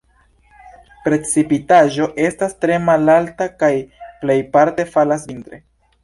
[1.07, 3.69] Precipitaĵo estas tre malalta kaj
[4.23, 5.61] plejparte falas vintre.